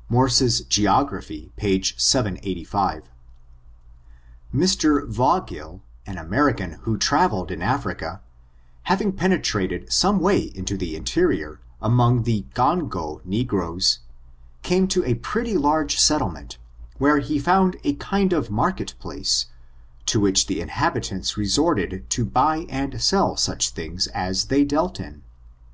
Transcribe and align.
—Morsels 0.08 0.62
Oeo.y 0.62 1.50
p. 1.58 1.82
785. 1.98 3.02
Mr, 4.54 5.06
Vaugill, 5.06 5.82
an 6.06 6.16
American, 6.16 6.72
who 6.84 6.96
traveled 6.96 7.50
in 7.50 7.60
Africa, 7.60 8.22
having 8.84 9.12
penetrated 9.12 9.92
some 9.92 10.20
way 10.20 10.38
into 10.40 10.78
the 10.78 10.96
interior, 10.96 11.60
among 11.82 12.22
the 12.22 12.46
Oango 12.54 13.20
negroes, 13.26 13.98
came 14.62 14.88
to 14.88 15.04
a 15.04 15.12
pretty 15.20 15.54
large 15.58 15.98
settlement, 15.98 16.56
where 16.96 17.18
he 17.18 17.38
found 17.38 17.76
a 17.84 17.92
kind 17.96 18.32
of 18.32 18.50
market 18.50 18.94
place, 18.98 19.48
to 20.06 20.18
which 20.18 20.46
the 20.46 20.62
inhabitants 20.62 21.36
resorted 21.36 22.06
to 22.08 22.24
buy 22.24 22.64
and 22.70 23.02
sell 23.02 23.36
such 23.36 23.68
things 23.68 24.06
as 24.14 24.46
they 24.46 24.64
dealt 24.64 24.98
in. 24.98 25.22